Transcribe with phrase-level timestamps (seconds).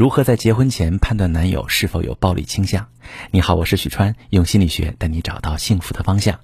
[0.00, 2.88] 如何在结婚前判断男友是否有暴力倾向？
[3.32, 6.40] 你好，我是许川，用心理学带你找到幸福的方向。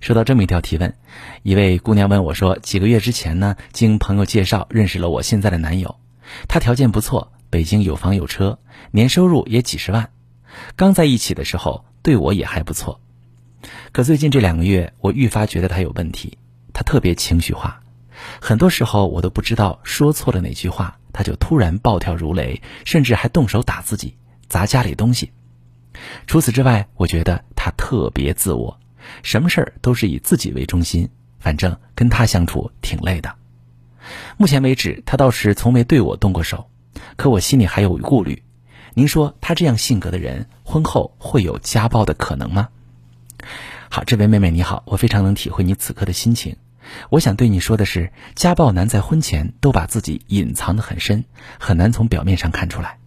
[0.00, 0.94] 收到这么一条提问，
[1.42, 5.96] 一位姑娘问我说：几个月之前呢，经朋友介绍认识了我现在的男友，
[6.46, 8.60] 他条件不错，北京有房有车，
[8.92, 10.10] 年收入也几十万。
[10.76, 13.00] 刚在一起的时候对我也还不错，
[13.90, 16.38] 可最近这两个月，我愈发觉得他有问题，
[16.72, 17.82] 他特别情绪化，
[18.40, 20.96] 很多时候我都不知道说错了哪句话。
[21.12, 24.16] 他就突然暴跳如雷，甚至还动手打自己，
[24.48, 25.32] 砸家里东西。
[26.28, 28.78] 除此之外，我觉得他特别自我，
[29.24, 31.10] 什么事儿都是以自己为中心。
[31.40, 33.34] 反正跟他相处挺累的。
[34.36, 36.70] 目前为止，他倒是从没对我动过手，
[37.16, 38.44] 可我心里还有顾虑。
[38.94, 42.68] 您说他这样性格的人，婚后会有家暴的可能吗？
[43.88, 46.56] 好，这位妹妹你好，我非常能体会你此刻的心情。
[47.08, 51.24] 我想对你说的是，家暴男在婚前都把自己隐藏得很深，
[51.58, 52.98] 很难从表面上看出来。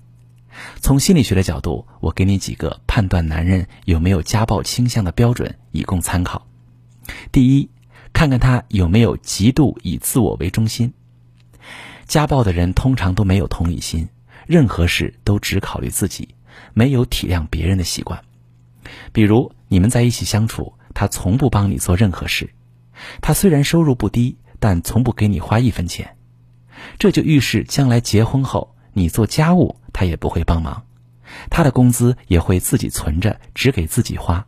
[0.79, 6.47] 从心理学的角度，我给你几个判断男人有没有家暴倾向的标准，以供参考。
[7.31, 7.69] 第一，
[8.13, 10.93] 看看他有没有极度以自我为中心。
[12.05, 14.07] 家暴的人通常都没有同理心，
[14.45, 16.35] 任何事都只考虑自己，
[16.73, 18.23] 没有体谅别人的习惯。
[19.11, 22.49] 比如你们在一起相处，他从不帮你做任何事。
[23.21, 26.15] 他虽然收入不低，但从不给你花一分钱，
[26.99, 30.85] 这就预示将来结婚后你做家务他也不会帮忙，
[31.49, 34.45] 他的工资也会自己存着，只给自己花。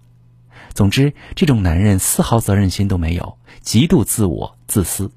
[0.73, 5.09] 总之，这种男人丝毫责任心都没有，极度自我自私。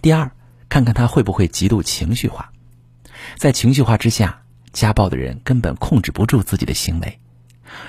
[0.00, 0.30] 第二，
[0.68, 2.50] 看看他会不会极度情绪化，
[3.36, 7.20] 在情绪化之下，家暴的人根本控制不住自己的行为，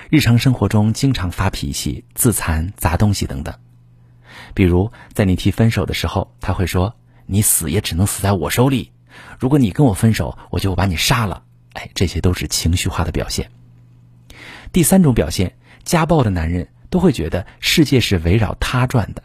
[0.09, 3.55] 日常生活中经常发脾气、自残、砸东西等等。
[4.53, 6.95] 比如，在你提分手的时候，他会说
[7.25, 8.91] ：“你死也只能死在我手里。
[9.39, 13.49] 如果你跟我分手，我就把你杀了。”哎，这些都是情绪化的表现。
[14.71, 19.23] 第三种表现，家暴的男人都会觉得世界是围绕他转的。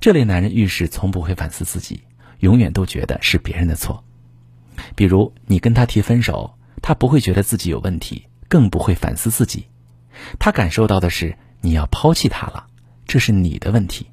[0.00, 2.02] 这类男人遇事从不会反思自己，
[2.40, 4.04] 永远都觉得是别人的错。
[4.96, 9.66] 比如，你跟他提分手，他不会觉得自己有问题，更不会反思自己。
[10.38, 12.66] 他感受到的是你要抛弃他了。
[13.14, 14.08] 这是你的问题。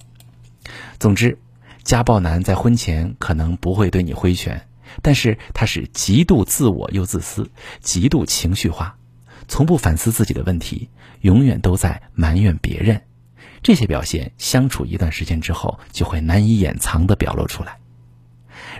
[1.00, 1.40] 总之，
[1.82, 4.68] 家暴男在婚前可能不会对你挥拳，
[5.02, 8.96] 但是他是极度自我又自私，极度情绪化，
[9.48, 10.88] 从不反思自己的问题，
[11.22, 13.02] 永远都在埋怨别人。
[13.64, 17.80] 这些表现相处一段时间之后，就会难以掩藏的表露出来。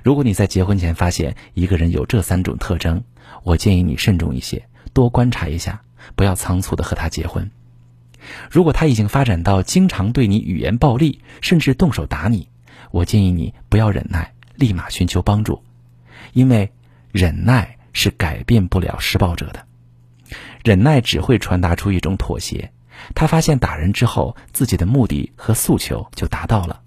[0.04, 3.04] 如果你在结婚前发现一个人有这三种特征，
[3.42, 5.82] 我建议你慎重一些，多观察一下，
[6.16, 7.50] 不要仓促的和他结婚。
[8.50, 12.48] 如果他已经发展到经常对你语言暴力，甚至动手打你，
[12.92, 15.64] 我建议你不要忍耐，立马寻求帮助，
[16.34, 16.72] 因为
[17.12, 19.66] 忍耐是改变不了施暴者的，
[20.64, 22.72] 忍耐只会传达出一种妥协。
[23.16, 26.82] 他发现打人之后，自己的目的和诉求就达到了，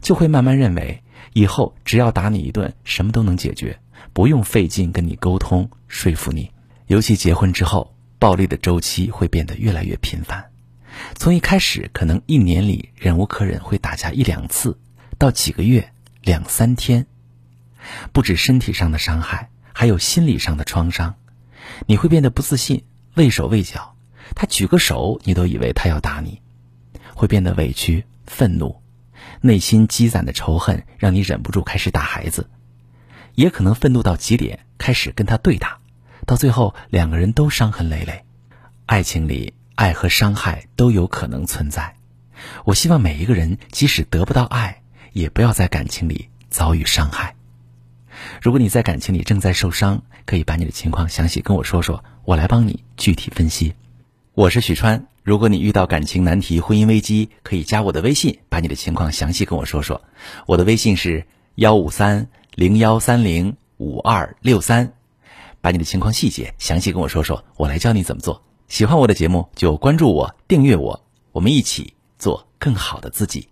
[0.00, 1.02] 就会慢慢认为
[1.32, 3.78] 以后只要打你一顿，什么都能解决，
[4.12, 6.50] 不用费劲跟你沟通说服你。
[6.86, 10.47] 尤其结婚之后，暴力的周期会变得越来越频繁。
[11.14, 14.78] 从一开始，可能一年里忍无可忍会打架一两次，
[15.18, 15.92] 到几个月、
[16.22, 17.06] 两三天，
[18.12, 21.16] 不止身体上的伤害，还有心理上的创伤。
[21.86, 23.96] 你会变得不自信、畏手畏脚，
[24.34, 26.40] 他举个手，你都以为他要打你，
[27.14, 28.80] 会变得委屈、愤怒，
[29.40, 32.48] 内心积攒的仇恨让你忍不住开始打孩子，
[33.34, 35.78] 也可能愤怒到极点，开始跟他对打，
[36.26, 38.24] 到最后两个人都伤痕累累。
[38.86, 39.54] 爱情里。
[39.78, 41.94] 爱和伤害都有可能存在，
[42.64, 47.36] 我希望每一个人即使得不到爱，也不要在感情里遭遇伤害。
[48.42, 53.72] 如果你在感情里正在受伤，可以把你的情况详细跟我说说，我来帮你具体分析。
[54.34, 60.02] 我是许川，如果你遇到感情难题、婚姻危机，可以加我的微信，把你的情况详细跟我说说。
[60.46, 61.24] 我的微信是
[61.54, 64.94] 幺五三零幺三零五二六三，
[65.60, 68.42] 把你的情况细节详细跟我说说，我来教你怎么做。
[68.68, 70.98] 喜欢我的节目就关注我、订阅我，
[71.32, 73.48] 我们一起做更好的自己。